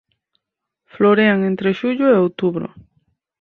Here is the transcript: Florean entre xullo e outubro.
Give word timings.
Florean 0.93 1.39
entre 1.49 1.69
xullo 1.79 2.05
e 2.09 2.15
outubro. 2.23 2.67